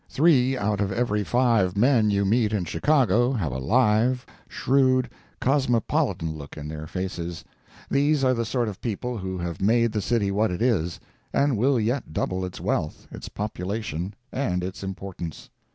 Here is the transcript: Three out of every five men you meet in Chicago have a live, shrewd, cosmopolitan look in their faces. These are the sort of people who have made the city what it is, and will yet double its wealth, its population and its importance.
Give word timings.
Three 0.09 0.57
out 0.57 0.81
of 0.81 0.91
every 0.91 1.23
five 1.23 1.77
men 1.77 2.09
you 2.09 2.25
meet 2.25 2.53
in 2.53 2.65
Chicago 2.65 3.33
have 3.33 3.51
a 3.51 3.59
live, 3.59 4.25
shrewd, 4.49 5.07
cosmopolitan 5.39 6.35
look 6.35 6.57
in 6.57 6.67
their 6.67 6.87
faces. 6.87 7.45
These 7.87 8.23
are 8.23 8.33
the 8.33 8.43
sort 8.43 8.67
of 8.67 8.81
people 8.81 9.15
who 9.19 9.37
have 9.37 9.61
made 9.61 9.91
the 9.91 10.01
city 10.01 10.31
what 10.31 10.49
it 10.49 10.59
is, 10.59 10.99
and 11.31 11.55
will 11.55 11.79
yet 11.79 12.13
double 12.13 12.43
its 12.43 12.59
wealth, 12.59 13.07
its 13.11 13.29
population 13.29 14.15
and 14.31 14.63
its 14.63 14.81
importance. 14.83 15.51